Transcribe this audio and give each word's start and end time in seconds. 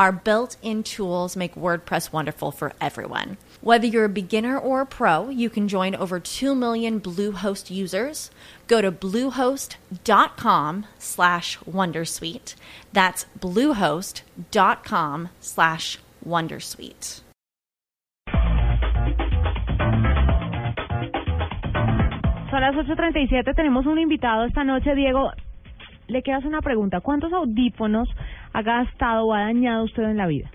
Our 0.00 0.12
built 0.12 0.56
in 0.62 0.82
tools 0.82 1.36
make 1.36 1.54
WordPress 1.54 2.10
wonderful 2.10 2.52
for 2.52 2.72
everyone. 2.80 3.36
Whether 3.60 3.86
you're 3.86 4.06
a 4.06 4.08
beginner 4.08 4.58
or 4.58 4.80
a 4.80 4.86
pro, 4.86 5.28
you 5.28 5.50
can 5.50 5.68
join 5.68 5.94
over 5.94 6.18
2 6.18 6.54
million 6.54 7.02
Bluehost 7.02 7.70
users. 7.70 8.30
Go 8.66 8.80
to 8.80 8.90
bluehost.com 8.90 10.86
slash 10.98 11.58
wondersuite. 11.70 12.54
That's 12.94 13.26
bluehost.com 13.38 15.28
slash 15.38 15.98
wondersuite. 16.26 17.20
Son 22.48 22.60
las 22.62 22.74
8.37, 22.74 23.54
tenemos 23.54 23.84
un 23.84 23.98
invitado 23.98 24.46
esta 24.46 24.64
noche, 24.64 24.94
Diego. 24.94 25.30
Le 26.08 26.22
quiero 26.22 26.38
hacer 26.38 26.48
una 26.48 26.62
pregunta. 26.62 27.00
¿Cuántos 27.02 27.34
audífonos 27.34 28.08
ha 28.52 28.62
gastado 28.62 29.26
o 29.26 29.34
ha 29.34 29.40
dañado 29.40 29.84
usted 29.84 30.02
en 30.04 30.16
la 30.16 30.26
vida? 30.26 30.50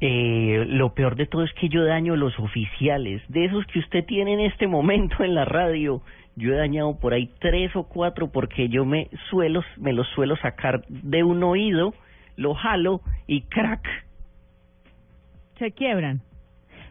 Eh, 0.00 0.64
lo 0.68 0.92
peor 0.94 1.16
de 1.16 1.26
todo 1.26 1.44
es 1.44 1.52
que 1.54 1.68
yo 1.68 1.84
daño 1.84 2.16
los 2.16 2.38
oficiales, 2.38 3.22
de 3.28 3.46
esos 3.46 3.64
que 3.66 3.78
usted 3.78 4.04
tiene 4.04 4.34
en 4.34 4.40
este 4.40 4.66
momento 4.66 5.22
en 5.24 5.34
la 5.34 5.44
radio. 5.44 6.02
Yo 6.36 6.52
he 6.52 6.56
dañado 6.56 6.98
por 6.98 7.14
ahí 7.14 7.30
tres 7.38 7.74
o 7.76 7.84
cuatro 7.84 8.30
porque 8.30 8.68
yo 8.68 8.84
me 8.84 9.08
suelo, 9.30 9.62
me 9.78 9.92
los 9.92 10.06
suelo 10.08 10.36
sacar 10.36 10.84
de 10.88 11.22
un 11.22 11.42
oído, 11.44 11.94
lo 12.36 12.54
jalo 12.54 13.00
y 13.26 13.42
crack. 13.42 13.86
Se 15.58 15.70
quiebran. 15.70 16.20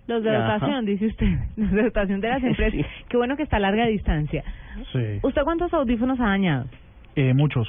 Los 0.08 0.24
de 0.24 0.32
dotación, 0.32 0.86
dice 0.86 1.08
usted. 1.08 1.28
Los 1.58 1.72
de 1.72 1.84
dotación 1.84 2.22
de 2.22 2.30
las 2.30 2.44
empresas. 2.44 2.80
Sí. 2.80 2.86
Qué 3.10 3.18
bueno 3.18 3.36
que 3.38 3.44
está 3.44 3.58
a 3.58 3.60
larga 3.60 3.86
distancia. 3.86 4.44
Sí, 4.92 5.20
¿Usted 5.22 5.44
cuántos 5.44 5.74
audífonos 5.74 6.20
ha 6.20 6.26
dañado? 6.26 6.66
eh, 7.16 7.34
muchos. 7.34 7.68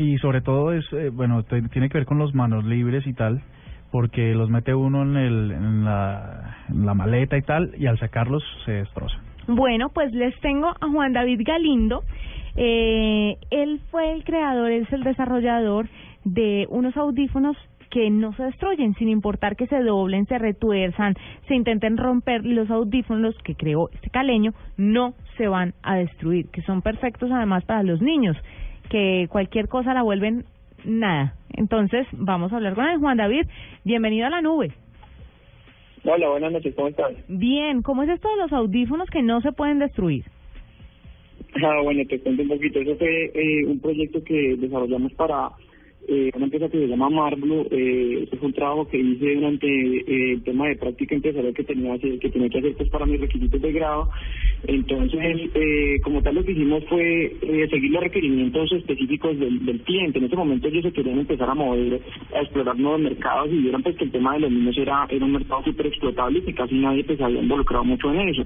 Y 0.00 0.16
sobre 0.16 0.40
todo 0.40 0.72
es, 0.72 0.90
eh, 0.94 1.10
bueno, 1.10 1.42
tiene 1.42 1.90
que 1.90 1.98
ver 1.98 2.06
con 2.06 2.18
los 2.18 2.34
manos 2.34 2.64
libres 2.64 3.06
y 3.06 3.12
tal, 3.12 3.42
porque 3.92 4.34
los 4.34 4.48
mete 4.48 4.74
uno 4.74 5.02
en, 5.02 5.16
el, 5.18 5.50
en, 5.50 5.84
la, 5.84 6.56
en 6.70 6.86
la 6.86 6.94
maleta 6.94 7.36
y 7.36 7.42
tal, 7.42 7.72
y 7.76 7.84
al 7.84 7.98
sacarlos 7.98 8.42
se 8.64 8.72
destrozan. 8.72 9.20
Bueno, 9.46 9.90
pues 9.90 10.10
les 10.14 10.34
tengo 10.40 10.68
a 10.68 10.88
Juan 10.90 11.12
David 11.12 11.42
Galindo. 11.44 12.02
Eh, 12.56 13.36
él 13.50 13.82
fue 13.90 14.14
el 14.14 14.24
creador, 14.24 14.70
es 14.70 14.90
el 14.90 15.02
desarrollador 15.02 15.86
de 16.24 16.66
unos 16.70 16.96
audífonos 16.96 17.58
que 17.90 18.08
no 18.08 18.32
se 18.32 18.44
destruyen, 18.44 18.94
sin 18.94 19.10
importar 19.10 19.54
que 19.54 19.66
se 19.66 19.82
doblen, 19.82 20.24
se 20.26 20.38
retuerzan, 20.38 21.14
se 21.46 21.54
intenten 21.54 21.98
romper 21.98 22.46
los 22.46 22.70
audífonos 22.70 23.36
que 23.44 23.54
creó 23.54 23.90
este 23.92 24.08
caleño, 24.08 24.52
no 24.78 25.12
se 25.36 25.46
van 25.46 25.74
a 25.82 25.96
destruir, 25.96 26.48
que 26.50 26.62
son 26.62 26.80
perfectos 26.80 27.30
además 27.30 27.64
para 27.66 27.82
los 27.82 28.00
niños, 28.00 28.36
que 28.90 29.26
cualquier 29.30 29.68
cosa 29.68 29.94
la 29.94 30.02
vuelven 30.02 30.44
nada. 30.84 31.34
Entonces, 31.54 32.06
vamos 32.12 32.52
a 32.52 32.56
hablar 32.56 32.74
con 32.74 32.86
él. 32.86 32.98
Juan 32.98 33.16
David, 33.16 33.46
bienvenido 33.84 34.26
a 34.26 34.30
la 34.30 34.42
nube. 34.42 34.72
Hola, 36.04 36.28
buenas 36.30 36.52
noches, 36.52 36.74
¿cómo 36.74 36.88
estás? 36.88 37.12
Bien, 37.28 37.82
¿cómo 37.82 38.02
es 38.02 38.08
esto 38.10 38.28
de 38.28 38.36
los 38.36 38.52
audífonos 38.52 39.08
que 39.10 39.22
no 39.22 39.40
se 39.40 39.52
pueden 39.52 39.78
destruir? 39.78 40.24
Ah, 41.62 41.80
bueno, 41.82 42.02
te 42.08 42.18
cuento 42.20 42.42
un 42.42 42.48
poquito. 42.48 42.80
Eso 42.80 42.96
fue 42.96 43.24
eh, 43.34 43.64
un 43.66 43.80
proyecto 43.80 44.22
que 44.24 44.56
desarrollamos 44.56 45.12
para 45.14 45.50
eh, 46.10 46.30
una 46.34 46.46
empresa 46.46 46.68
que 46.68 46.78
se 46.78 46.88
llama 46.88 47.08
Marblo. 47.08 47.66
Eh, 47.70 48.28
fue 48.38 48.48
un 48.48 48.52
trabajo 48.52 48.88
que 48.88 48.98
hice 48.98 49.34
durante 49.36 49.66
eh, 49.66 50.32
el 50.32 50.42
tema 50.42 50.66
de 50.66 50.76
práctica 50.76 51.14
empresarial 51.14 51.54
que 51.54 51.64
tenía, 51.64 51.96
que 51.98 52.18
que 52.18 52.30
tenía 52.30 52.48
que 52.48 52.58
hacer 52.58 52.74
pues, 52.76 52.88
para 52.90 53.06
mis 53.06 53.20
requisitos 53.20 53.62
de 53.62 53.72
grado. 53.72 54.10
Entonces, 54.66 55.50
eh, 55.54 56.00
como 56.02 56.20
tal, 56.22 56.34
lo 56.34 56.44
que 56.44 56.52
hicimos 56.52 56.84
fue 56.86 57.36
eh, 57.40 57.68
seguir 57.70 57.92
los 57.92 58.02
requerimientos 58.02 58.70
específicos 58.72 59.38
del, 59.38 59.64
del 59.64 59.80
cliente. 59.82 60.18
En 60.18 60.24
ese 60.24 60.36
momento 60.36 60.68
ellos 60.68 60.82
se 60.82 60.92
querían 60.92 61.20
empezar 61.20 61.48
a 61.48 61.54
mover, 61.54 62.00
a 62.34 62.40
explorar 62.40 62.78
nuevos 62.78 63.00
mercados 63.00 63.48
y 63.52 63.58
vieron 63.58 63.82
pues 63.82 63.96
que 63.96 64.04
el 64.04 64.10
tema 64.10 64.34
de 64.34 64.40
los 64.40 64.50
niños 64.50 64.76
era, 64.76 65.06
era 65.08 65.24
un 65.24 65.32
mercado 65.32 65.62
súper 65.64 65.86
explotable 65.86 66.40
y 66.40 66.42
que 66.42 66.54
casi 66.54 66.74
nadie 66.74 67.04
pues 67.04 67.20
había 67.20 67.40
involucrado 67.40 67.84
mucho 67.84 68.12
en 68.12 68.28
eso. 68.28 68.42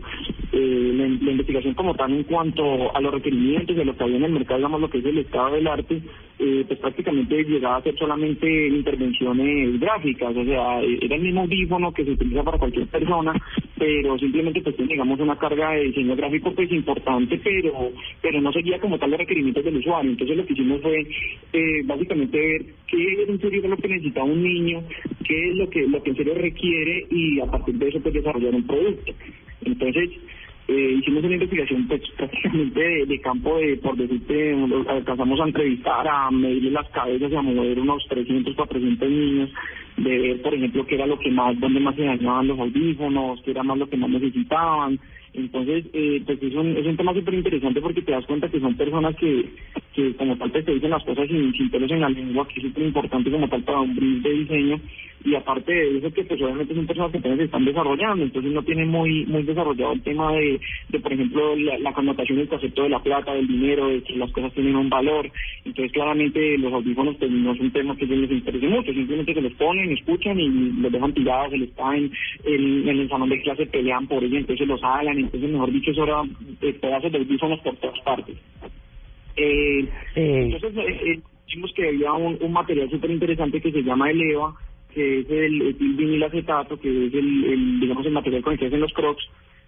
Eh, 0.52 0.92
la, 0.94 1.08
la 1.08 1.30
investigación 1.32 1.74
como 1.74 1.94
tal 1.94 2.12
en 2.12 2.24
cuanto 2.24 2.94
a 2.94 3.00
los 3.00 3.12
requerimientos 3.12 3.74
de 3.74 3.84
lo 3.84 3.96
que 3.96 4.04
había 4.04 4.16
en 4.16 4.24
el 4.24 4.32
mercado, 4.32 4.58
digamos 4.58 4.80
lo 4.80 4.90
que 4.90 4.98
es 4.98 5.04
el 5.04 5.18
estado 5.18 5.54
del 5.54 5.66
arte, 5.66 6.00
eh, 6.46 6.64
pues 6.68 6.78
prácticamente 6.78 7.42
llegaba 7.42 7.76
a 7.76 7.82
ser 7.82 7.96
solamente 7.96 8.68
intervenciones 8.68 9.80
gráficas, 9.80 10.36
o 10.36 10.44
sea, 10.44 10.82
eh, 10.82 10.98
era 11.00 11.16
el 11.16 11.22
mismo 11.22 11.40
audífono 11.40 11.90
que 11.90 12.04
se 12.04 12.10
utiliza 12.10 12.42
para 12.42 12.58
cualquier 12.58 12.86
persona, 12.88 13.32
pero 13.78 14.18
simplemente 14.18 14.60
pues 14.60 14.76
tiene, 14.76 14.92
digamos 14.92 15.18
una 15.20 15.38
carga 15.38 15.70
de 15.70 15.84
diseño 15.84 16.14
gráfico 16.14 16.52
pues 16.54 16.70
importante, 16.70 17.40
pero 17.42 17.92
pero 18.20 18.42
no 18.42 18.52
seguía 18.52 18.78
como 18.78 18.98
tal 18.98 19.12
los 19.12 19.20
requerimientos 19.20 19.64
del 19.64 19.78
usuario. 19.78 20.10
Entonces 20.10 20.36
lo 20.36 20.44
que 20.44 20.52
hicimos 20.52 20.82
fue 20.82 21.06
eh, 21.54 21.82
básicamente 21.86 22.38
ver 22.38 22.66
qué 22.88 23.22
es 23.22 23.28
en 23.28 23.40
serio 23.40 23.66
lo 23.66 23.76
que 23.78 23.88
necesita 23.88 24.22
un 24.22 24.42
niño, 24.42 24.82
qué 25.26 25.48
es 25.48 25.56
lo 25.56 25.70
que 25.70 25.86
lo 25.88 26.02
que 26.02 26.10
en 26.10 26.16
serio 26.16 26.34
requiere 26.34 27.06
y 27.10 27.40
a 27.40 27.46
partir 27.46 27.76
de 27.76 27.88
eso 27.88 28.00
pues 28.00 28.12
desarrollar 28.12 28.54
un 28.54 28.66
producto. 28.66 29.14
Entonces 29.64 30.10
eh, 30.66 30.96
hicimos 30.98 31.24
una 31.24 31.34
investigación 31.34 31.86
pues 31.86 32.02
prácticamente 32.16 33.06
de, 33.06 33.20
campo 33.20 33.58
de, 33.58 33.76
por 33.76 33.96
decirte, 33.96 34.56
alcanzamos 34.88 35.40
a 35.40 35.44
entrevistar, 35.44 36.08
a 36.08 36.30
medirle 36.30 36.70
las 36.70 36.88
cabezas 36.90 37.30
y 37.30 37.36
a 37.36 37.42
mover 37.42 37.78
unos 37.78 38.06
300, 38.08 38.54
400 38.54 39.08
niños, 39.08 39.50
de 39.96 40.18
ver, 40.18 40.42
por 40.42 40.54
ejemplo, 40.54 40.86
qué 40.86 40.96
era 40.96 41.06
lo 41.06 41.18
que 41.18 41.30
más, 41.30 41.58
dónde 41.60 41.80
más 41.80 41.94
se 41.94 42.02
dañaban 42.02 42.48
los 42.48 42.58
audífonos, 42.58 43.40
qué 43.42 43.52
era 43.52 43.62
más 43.62 43.78
lo 43.78 43.88
que 43.88 43.96
más 43.96 44.10
necesitaban. 44.10 44.98
Entonces, 45.34 45.84
eh, 45.92 46.22
pues 46.24 46.40
es 46.40 46.54
un, 46.54 46.76
es 46.76 46.86
un 46.86 46.96
tema 46.96 47.12
súper 47.12 47.34
interesante 47.34 47.80
porque 47.80 48.02
te 48.02 48.12
das 48.12 48.24
cuenta 48.24 48.48
que 48.48 48.60
son 48.60 48.76
personas 48.76 49.16
que, 49.16 49.44
que 49.92 50.14
como 50.14 50.36
tal 50.36 50.50
pues, 50.52 50.64
te 50.64 50.74
dicen 50.74 50.90
las 50.90 51.02
cosas 51.02 51.26
sin, 51.26 51.52
sin 51.52 51.70
pelos 51.70 51.90
en 51.90 52.00
la 52.00 52.08
lengua, 52.08 52.46
que 52.46 52.60
es 52.60 52.66
súper 52.66 52.84
importante 52.84 53.30
como 53.30 53.48
tal 53.48 53.62
para 53.62 53.80
un 53.80 53.96
brief 53.96 54.22
de 54.22 54.30
diseño. 54.30 54.80
Y 55.24 55.34
aparte 55.34 55.72
de 55.72 55.98
eso, 55.98 56.12
que 56.12 56.22
pues 56.24 56.40
obviamente 56.42 56.74
son 56.74 56.86
personas 56.86 57.10
que 57.10 57.18
apenas 57.18 57.40
están 57.40 57.64
desarrollando, 57.64 58.24
entonces 58.24 58.52
no 58.52 58.62
tienen 58.62 58.88
muy 58.88 59.24
muy 59.24 59.42
desarrollado 59.42 59.92
el 59.94 60.02
tema 60.02 60.32
de, 60.34 60.60
de 60.90 61.00
por 61.00 61.12
ejemplo, 61.14 61.56
la, 61.56 61.92
connotación 61.94 62.38
del 62.38 62.48
concepto 62.48 62.82
de 62.82 62.90
la 62.90 63.02
plata, 63.02 63.32
del 63.32 63.48
dinero, 63.48 63.88
de 63.88 64.02
que 64.02 64.16
las 64.16 64.30
cosas 64.32 64.52
tienen 64.52 64.76
un 64.76 64.90
valor. 64.90 65.30
Entonces, 65.64 65.92
claramente, 65.92 66.58
los 66.58 66.72
audífonos 66.74 67.16
pues, 67.16 67.30
no 67.30 67.52
es 67.52 67.60
un 67.60 67.70
tema 67.70 67.96
que 67.96 68.06
les 68.06 68.30
interese 68.30 68.68
mucho, 68.68 68.92
simplemente 68.92 69.32
se 69.32 69.40
los 69.40 69.52
ponen, 69.54 69.83
escuchan 69.92 70.38
y 70.40 70.48
los 70.80 70.92
dejan 70.92 71.12
tirados, 71.14 71.50
se 71.50 71.58
les 71.58 71.70
caen, 71.72 72.10
en, 72.44 72.88
en 72.88 72.98
el 73.00 73.08
salón 73.08 73.28
de 73.28 73.42
clase 73.42 73.66
pelean 73.66 74.06
por 74.06 74.22
ellos, 74.24 74.38
entonces 74.40 74.66
los 74.66 74.80
jalan, 74.80 75.18
entonces, 75.18 75.50
mejor 75.50 75.72
dicho, 75.72 75.90
eso 75.90 76.04
era 76.04 76.22
eh, 76.62 76.72
pedazos 76.74 77.12
de 77.12 77.18
audífonos 77.18 77.60
por 77.60 77.76
todas 77.76 78.00
partes. 78.00 78.36
Eh, 79.36 79.88
Eh, 80.16 80.48
entonces, 80.52 80.76
eh, 80.76 81.00
eh, 81.06 81.20
vimos 81.52 81.72
que 81.74 81.88
había 81.88 82.12
un, 82.12 82.38
un 82.40 82.52
material 82.52 82.88
súper 82.90 83.10
interesante 83.10 83.60
que 83.60 83.72
se 83.72 83.82
llama 83.82 84.10
el 84.10 84.20
EVA, 84.20 84.54
que 84.94 85.20
es 85.20 85.30
el, 85.30 85.74
vinil 85.74 86.22
acetato, 86.22 86.78
que 86.78 86.88
es 86.88 87.14
el, 87.14 87.44
el, 87.44 87.80
digamos, 87.80 88.06
el 88.06 88.12
material 88.12 88.42
con 88.42 88.52
el 88.52 88.58
que 88.58 88.66
hacen 88.66 88.80
los 88.80 88.92
crocs, 88.92 89.24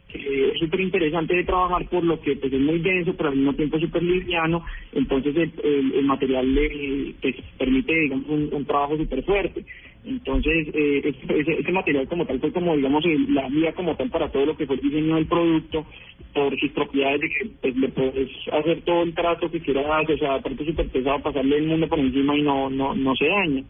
que 0.08 0.50
es 0.52 0.58
súper 0.60 0.80
interesante 0.80 1.34
de 1.34 1.42
trabajar 1.44 1.88
por 1.88 2.04
lo 2.04 2.20
que 2.20 2.36
pues, 2.36 2.52
es 2.52 2.60
muy 2.60 2.78
denso, 2.78 3.14
pero 3.16 3.30
al 3.30 3.36
mismo 3.36 3.54
tiempo 3.54 3.78
súper 3.80 4.02
liviano, 4.04 4.64
entonces 4.92 5.34
el, 5.36 5.52
el, 5.64 5.92
el 5.94 6.04
material 6.04 6.54
le 6.54 7.14
pues, 7.20 7.34
permite, 7.58 7.92
digamos, 7.92 8.28
un, 8.28 8.48
un 8.52 8.64
trabajo 8.64 8.96
súper 8.96 9.24
fuerte. 9.24 9.64
Entonces, 10.06 10.68
eh, 10.72 11.00
este, 11.04 11.40
ese, 11.40 11.52
ese 11.60 11.72
material 11.72 12.08
como 12.08 12.24
tal 12.26 12.38
fue 12.40 12.52
como, 12.52 12.76
digamos, 12.76 13.04
el- 13.04 13.34
la 13.34 13.48
guía 13.48 13.72
como 13.72 13.94
tal 13.96 14.08
para 14.10 14.30
todo 14.30 14.46
lo 14.46 14.56
que 14.56 14.66
fue 14.66 14.76
el 14.76 14.82
diseño 14.82 15.16
del 15.16 15.26
producto, 15.26 15.84
por 16.32 16.58
sus 16.58 16.70
propiedades 16.72 17.20
de 17.20 17.28
que 17.28 17.50
pues, 17.60 17.76
le 17.76 17.88
puedes 17.88 18.28
hacer 18.52 18.82
todo 18.82 19.02
el 19.02 19.14
trato 19.14 19.50
que 19.50 19.60
quieras, 19.60 20.08
o 20.08 20.16
sea, 20.18 20.34
aparte 20.34 20.64
súper 20.64 20.88
pesado, 20.88 21.20
pasarle 21.22 21.56
el 21.58 21.66
mundo 21.66 21.88
por 21.88 21.98
encima 21.98 22.36
y 22.36 22.42
no 22.42 22.70
no 22.70 22.94
no 22.94 23.14
se 23.16 23.26
daña. 23.26 23.62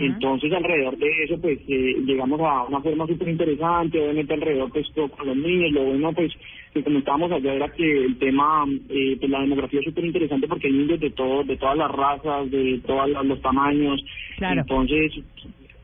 Entonces, 0.00 0.52
alrededor 0.52 0.96
de 0.98 1.06
eso, 1.24 1.40
pues, 1.40 1.58
eh, 1.68 1.94
llegamos 2.04 2.40
a 2.40 2.64
una 2.64 2.80
forma 2.80 3.06
súper 3.06 3.28
interesante, 3.28 4.00
obviamente 4.00 4.34
alrededor, 4.34 4.72
pues, 4.72 4.90
todo 4.92 5.08
con 5.08 5.26
los 5.28 5.36
niños, 5.36 5.70
lo 5.70 5.84
bueno, 5.84 6.12
pues, 6.12 6.32
que 6.74 6.82
comentábamos 6.82 7.30
allá 7.30 7.54
era 7.54 7.68
que 7.68 8.04
el 8.04 8.18
tema, 8.18 8.64
eh, 8.88 9.16
pues, 9.20 9.30
la 9.30 9.40
demografía 9.40 9.78
es 9.78 9.86
súper 9.86 10.04
interesante 10.04 10.48
porque 10.48 10.66
hay 10.66 10.72
niños 10.72 10.98
de 10.98 11.10
todo, 11.10 11.44
de 11.44 11.56
todas 11.56 11.76
las 11.78 11.90
razas, 11.92 12.50
de 12.50 12.80
todos 12.84 13.08
los 13.24 13.40
tamaños, 13.40 14.04
Claro. 14.36 14.60
entonces, 14.62 15.12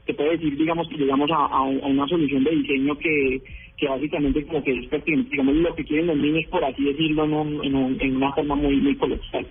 te 0.06 0.14
puedo 0.14 0.30
decir, 0.30 0.56
digamos, 0.56 0.88
que 0.88 0.98
llegamos 0.98 1.30
a, 1.32 1.62
una 1.62 2.06
solución 2.06 2.44
de 2.44 2.50
diseño 2.50 2.96
que, 2.98 3.40
que 3.76 3.88
básicamente 3.88 4.44
como 4.44 4.62
que 4.62 4.72
es 4.72 5.04
digamos, 5.30 5.54
lo 5.56 5.74
que 5.74 5.84
quieren 5.84 6.08
los 6.08 6.16
niños, 6.16 6.44
por 6.50 6.64
así 6.64 6.84
decirlo, 6.84 7.24
en, 7.24 8.00
en, 8.00 8.16
una 8.16 8.32
forma 8.32 8.54
muy, 8.54 8.76
muy 8.76 8.94
coloquial. 8.96 9.46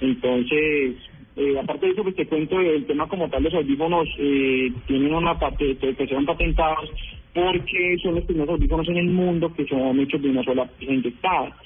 Entonces, 0.00 0.96
eh, 1.36 1.58
aparte 1.58 1.86
de 1.86 1.92
eso, 1.92 2.02
pues 2.02 2.16
te 2.16 2.26
cuento 2.26 2.60
el 2.60 2.84
tema 2.86 3.08
como 3.08 3.28
tal, 3.28 3.42
los 3.42 3.54
audífonos 3.54 4.08
eh, 4.18 4.70
tienen 4.86 5.14
una 5.14 5.38
parte, 5.38 5.76
que 5.76 6.06
son 6.08 6.26
patentados 6.26 6.90
porque 7.34 7.98
son 8.02 8.14
los 8.14 8.24
primeros 8.24 8.54
audífonos 8.54 8.88
en 8.88 8.96
el 8.96 9.10
mundo 9.10 9.52
que 9.54 9.66
son 9.66 10.00
hechos 10.00 10.22
de 10.22 10.30
una 10.30 10.42
sola 10.42 10.64
pieza 10.78 10.94
inyectada. 10.94 11.56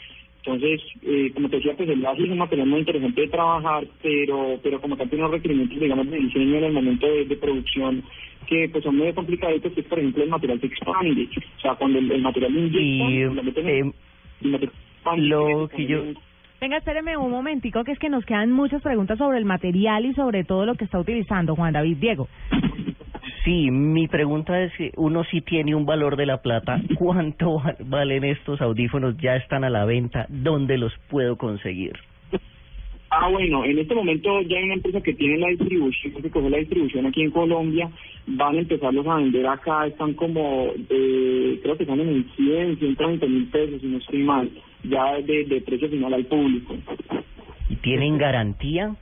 Entonces, 0.45 0.81
eh, 1.03 1.31
como 1.35 1.51
te 1.51 1.57
decía, 1.57 1.77
pues 1.77 1.89
el 1.89 2.01
láser 2.01 2.25
es 2.25 2.31
un 2.31 2.39
material 2.39 2.69
muy 2.69 2.81
interesante 2.81 3.21
de 3.21 3.29
trabajar, 3.29 3.87
pero 4.03 4.59
pero 4.63 4.81
como 4.81 4.97
tal 4.97 5.09
tiene 5.09 5.25
unos 5.25 5.37
requerimientos, 5.37 5.79
digamos, 5.79 6.11
de 6.11 6.17
diseño 6.17 6.57
en 6.57 6.65
el 6.65 6.73
momento 6.73 7.07
de, 7.07 7.37
producción 7.37 8.03
que 8.47 8.69
pues 8.71 8.83
son 8.83 8.97
muy 8.97 9.13
complicaditos, 9.13 9.73
que 9.73 9.81
es, 9.81 9.87
por 9.87 9.99
ejemplo, 9.99 10.25
el 10.25 10.31
material 10.31 10.61
se 10.61 10.67
expande. 10.67 11.29
O 11.57 11.61
sea, 11.61 11.75
cuando 11.75 11.99
el, 11.99 12.23
material 12.23 12.57
inyecta, 12.57 12.81
y, 12.81 13.19
lo, 13.25 14.57
eh, 14.57 15.19
lo 15.19 15.69
que 15.69 15.87
yo... 15.87 16.05
Venga, 16.61 16.79
espéreme 16.79 17.17
un 17.17 17.31
momentico, 17.31 17.85
que 17.85 17.93
es 17.93 17.99
que 17.99 18.09
nos 18.09 18.25
quedan 18.25 18.51
muchas 18.51 18.83
preguntas 18.83 19.19
sobre 19.19 19.39
el 19.39 19.45
material 19.45 20.05
y 20.05 20.15
sobre 20.15 20.45
todo 20.45 20.67
lo 20.67 20.75
que 20.75 20.85
está 20.85 20.99
utilizando 20.99 21.55
Juan 21.55 21.73
David 21.73 21.97
Diego. 21.99 22.29
Sí, 23.45 23.71
mi 23.71 24.07
pregunta 24.07 24.63
es, 24.63 24.73
uno 24.97 25.25
sí 25.25 25.41
tiene 25.41 25.75
un 25.75 25.87
valor 25.87 26.17
de 26.17 26.27
la 26.27 26.43
plata, 26.43 26.81
¿cuánto 26.99 27.63
valen 27.87 28.25
estos 28.25 28.61
audífonos? 28.61 29.17
¿Ya 29.17 29.37
están 29.37 29.65
a 29.65 29.71
la 29.71 29.85
venta? 29.85 30.27
¿Dónde 30.29 30.77
los 30.77 30.93
puedo 31.09 31.37
conseguir? 31.37 31.93
Ah, 33.13 33.29
bueno, 33.29 33.65
en 33.65 33.79
este 33.79 33.95
momento 33.95 34.41
ya 34.43 34.59
hay 34.59 34.65
una 34.65 34.75
empresa 34.75 35.01
que 35.01 35.15
tiene 35.15 35.39
la 35.39 35.49
distribución, 35.49 36.23
que 36.23 36.31
coge 36.31 36.49
la 36.49 36.59
distribución 36.59 37.07
aquí 37.07 37.23
en 37.23 37.33
Colombia, 37.33 37.91
van 38.27 38.57
a 38.57 38.61
empezarlos 38.61 39.05
a 39.07 39.17
vender 39.17 39.47
acá, 39.49 39.87
están 39.87 40.15
como, 40.15 40.73
eh, 40.89 41.59
creo 41.61 41.77
que 41.77 41.83
están 41.83 41.99
en 41.99 42.25
100, 42.37 42.79
120 42.79 43.27
mil 43.27 43.47
pesos, 43.47 43.81
si 43.81 43.87
no 43.89 43.99
estoy 43.99 44.23
mal, 44.23 44.49
ya 44.85 45.15
de, 45.23 45.45
de 45.45 45.61
precio 45.63 45.89
final 45.89 46.15
al 46.15 46.27
público. 46.27 46.77
¿Y 47.69 47.77
tienen 47.77 48.17
garantía? 48.17 48.95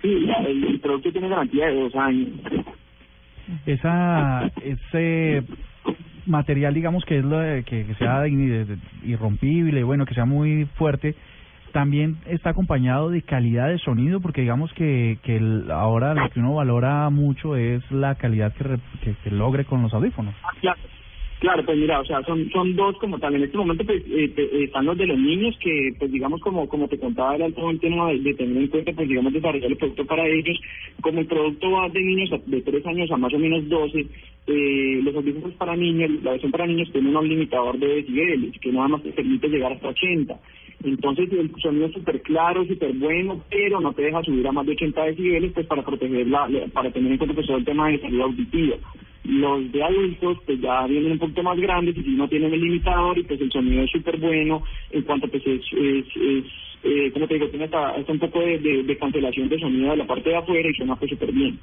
Sí, 0.00 0.28
el 0.46 0.78
producto 0.80 1.10
tiene 1.10 1.28
garantía 1.28 1.66
de 1.66 1.80
dos 1.80 1.94
años 1.96 2.28
esa 3.66 4.50
ese 4.62 5.44
material 6.26 6.74
digamos 6.74 7.04
que 7.04 7.18
es 7.18 7.24
lo 7.24 7.38
que, 7.64 7.94
sea 7.98 8.26
irrompible 9.04 9.84
bueno 9.84 10.06
que 10.06 10.14
sea 10.14 10.24
muy 10.24 10.66
fuerte 10.76 11.14
también 11.72 12.18
está 12.26 12.50
acompañado 12.50 13.08
de 13.10 13.22
calidad 13.22 13.68
de 13.68 13.78
sonido 13.78 14.20
porque 14.20 14.42
digamos 14.42 14.72
que 14.74 15.18
que 15.22 15.40
ahora 15.70 16.14
lo 16.14 16.28
que 16.30 16.40
uno 16.40 16.54
valora 16.54 17.08
mucho 17.10 17.56
es 17.56 17.82
la 17.90 18.14
calidad 18.14 18.52
que, 18.54 19.14
que, 19.24 19.30
logre 19.30 19.64
con 19.64 19.82
los 19.82 19.92
audífonos 19.94 20.34
Claro, 21.42 21.64
pues 21.64 21.76
mira, 21.76 21.98
o 21.98 22.04
sea, 22.04 22.22
son 22.22 22.48
son 22.50 22.76
dos 22.76 22.96
como 22.98 23.18
tal. 23.18 23.34
En 23.34 23.42
este 23.42 23.58
momento 23.58 23.84
pues 23.84 24.00
eh, 24.06 24.32
eh, 24.36 24.62
están 24.62 24.86
los 24.86 24.96
de 24.96 25.08
los 25.08 25.18
niños 25.18 25.58
que, 25.58 25.92
pues 25.98 26.12
digamos, 26.12 26.40
como 26.40 26.68
como 26.68 26.86
te 26.86 27.00
contaba, 27.00 27.34
era 27.34 27.50
todo 27.50 27.70
el 27.70 27.80
tema 27.80 28.12
de, 28.12 28.32
tener 28.34 28.58
en 28.58 28.68
cuenta, 28.68 28.92
pues 28.92 29.08
digamos, 29.08 29.32
desarrollar 29.32 29.68
el 29.72 29.76
producto 29.76 30.06
para 30.06 30.24
ellos. 30.28 30.56
Como 31.00 31.18
el 31.18 31.26
producto 31.26 31.68
va 31.72 31.88
de 31.88 32.00
niños 32.00 32.30
de 32.46 32.62
tres 32.62 32.86
años 32.86 33.10
a 33.10 33.16
más 33.16 33.34
o 33.34 33.40
menos 33.40 33.68
12, 33.68 34.06
eh, 34.46 35.00
los 35.02 35.16
audífonos 35.16 35.52
para 35.54 35.74
niños, 35.74 36.22
la 36.22 36.30
versión 36.30 36.52
para 36.52 36.64
niños 36.64 36.92
tiene 36.92 37.10
un 37.10 37.28
limitador 37.28 37.76
de 37.76 37.88
decibeles, 37.88 38.60
que 38.60 38.70
nada 38.70 38.86
más 38.86 39.02
te 39.02 39.10
permite 39.10 39.48
llegar 39.48 39.72
hasta 39.72 39.88
80. 39.88 40.38
Entonces 40.84 41.28
el 41.32 41.50
sonido 41.60 41.86
es 41.86 41.92
súper 41.92 42.22
claro, 42.22 42.64
súper 42.66 42.92
bueno, 42.92 43.42
pero 43.50 43.80
no 43.80 43.92
te 43.92 44.02
deja 44.02 44.22
subir 44.22 44.46
a 44.46 44.52
más 44.52 44.64
de 44.64 44.74
80 44.74 45.06
decibeles, 45.06 45.52
pues 45.52 45.66
para 45.66 45.82
protegerla, 45.82 46.48
para 46.72 46.92
tener 46.92 47.10
en 47.10 47.18
cuenta 47.18 47.34
pues 47.34 47.48
todo 47.48 47.56
el 47.56 47.64
tema 47.64 47.88
de 47.88 47.98
salud 47.98 48.20
auditiva. 48.20 48.76
Los 49.24 49.70
de 49.70 49.82
adultos 49.82 50.38
pues 50.44 50.60
ya 50.60 50.86
vienen 50.86 51.12
un 51.12 51.18
poquito 51.18 51.42
más 51.42 51.58
grandes 51.58 51.96
y 51.96 52.02
si 52.02 52.10
no 52.10 52.28
tienen 52.28 52.52
el 52.52 52.60
limitador 52.60 53.16
y 53.18 53.22
pues 53.22 53.40
el 53.40 53.52
sonido 53.52 53.84
es 53.84 53.90
súper 53.90 54.18
bueno 54.18 54.62
en 54.90 55.02
cuanto 55.02 55.28
pues 55.28 55.46
es, 55.46 55.62
es, 55.72 56.06
es 56.16 56.44
eh, 56.84 57.12
como 57.12 57.28
te 57.28 57.34
digo, 57.34 57.48
tiene 57.48 57.66
hasta, 57.66 57.94
un 58.08 58.18
poco 58.18 58.40
de, 58.40 58.58
de, 58.58 58.98
cancelación 58.98 59.48
de 59.48 59.60
sonido 59.60 59.92
de 59.92 59.98
la 59.98 60.06
parte 60.06 60.30
de 60.30 60.36
afuera 60.36 60.68
y 60.68 60.74
suena 60.74 60.96
pues 60.96 61.10
súper 61.10 61.32
bien. 61.32 61.58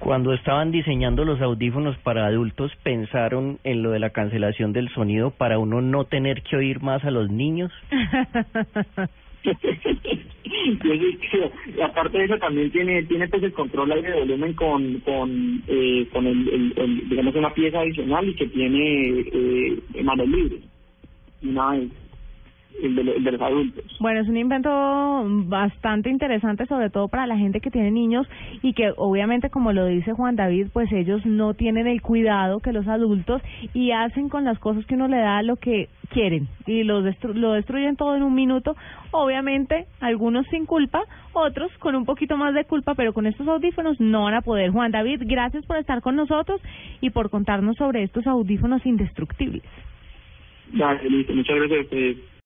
Cuando 0.00 0.32
estaban 0.32 0.72
diseñando 0.72 1.24
los 1.24 1.40
audífonos 1.40 1.96
para 1.98 2.26
adultos, 2.26 2.72
¿pensaron 2.82 3.60
en 3.62 3.82
lo 3.82 3.92
de 3.92 4.00
la 4.00 4.10
cancelación 4.10 4.72
del 4.72 4.88
sonido 4.88 5.30
para 5.30 5.60
uno 5.60 5.80
no 5.80 6.06
tener 6.06 6.42
que 6.42 6.56
oír 6.56 6.82
más 6.82 7.04
a 7.04 7.12
los 7.12 7.30
niños? 7.30 7.70
y 11.76 11.80
aparte 11.80 12.18
de 12.18 12.24
eso 12.24 12.38
también 12.38 12.70
tiene 12.70 13.02
tiene 13.04 13.28
pues 13.28 13.42
el 13.42 13.52
control 13.52 13.88
de 14.02 14.12
volumen 14.12 14.52
con 14.54 15.00
con 15.00 15.62
eh, 15.66 16.06
con 16.12 16.26
el, 16.26 16.72
el, 16.76 17.08
digamos 17.08 17.34
una 17.34 17.52
pieza 17.54 17.80
adicional 17.80 18.28
y 18.28 18.34
que 18.34 18.46
tiene 18.46 19.20
eh, 19.32 19.82
manos 20.02 20.28
libres. 20.28 20.60
Nada 21.42 21.80
el 22.82 22.96
de, 22.96 23.32
los 23.32 23.40
adultos. 23.40 23.84
Bueno, 24.00 24.20
es 24.20 24.28
un 24.28 24.36
invento 24.36 24.70
bastante 25.46 26.10
interesante, 26.10 26.66
sobre 26.66 26.90
todo 26.90 27.08
para 27.08 27.26
la 27.26 27.36
gente 27.36 27.60
que 27.60 27.70
tiene 27.70 27.90
niños 27.90 28.26
y 28.62 28.72
que 28.74 28.92
obviamente, 28.96 29.50
como 29.50 29.72
lo 29.72 29.86
dice 29.86 30.12
Juan 30.12 30.36
David, 30.36 30.68
pues 30.72 30.90
ellos 30.92 31.24
no 31.24 31.54
tienen 31.54 31.86
el 31.86 32.02
cuidado 32.02 32.60
que 32.60 32.72
los 32.72 32.86
adultos 32.88 33.42
y 33.72 33.92
hacen 33.92 34.28
con 34.28 34.44
las 34.44 34.58
cosas 34.58 34.84
que 34.86 34.94
uno 34.94 35.08
le 35.08 35.18
da 35.18 35.42
lo 35.42 35.56
que 35.56 35.88
quieren 36.10 36.48
y 36.66 36.82
lo, 36.84 37.00
lo 37.00 37.52
destruyen 37.52 37.96
todo 37.96 38.16
en 38.16 38.22
un 38.22 38.34
minuto. 38.34 38.76
Obviamente, 39.12 39.86
algunos 40.00 40.46
sin 40.48 40.66
culpa, 40.66 41.02
otros 41.32 41.70
con 41.78 41.94
un 41.94 42.04
poquito 42.04 42.36
más 42.36 42.54
de 42.54 42.64
culpa, 42.64 42.94
pero 42.94 43.12
con 43.12 43.26
estos 43.26 43.46
audífonos 43.46 44.00
no 44.00 44.24
van 44.24 44.34
a 44.34 44.42
poder. 44.42 44.70
Juan 44.70 44.90
David, 44.90 45.22
gracias 45.24 45.64
por 45.66 45.76
estar 45.76 46.00
con 46.02 46.16
nosotros 46.16 46.60
y 47.00 47.10
por 47.10 47.30
contarnos 47.30 47.76
sobre 47.76 48.02
estos 48.02 48.26
audífonos 48.26 48.84
indestructibles. 48.86 49.62
Muchas 50.72 51.56
gracias 51.56 51.78
a 51.78 51.82
ustedes. 51.82 52.31